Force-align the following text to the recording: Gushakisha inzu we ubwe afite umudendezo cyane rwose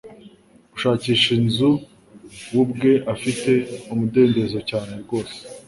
Gushakisha 0.71 1.29
inzu 1.39 1.69
we 2.53 2.57
ubwe 2.63 2.91
afite 3.13 3.51
umudendezo 3.91 4.57
cyane 4.69 4.91
rwose 5.03 5.37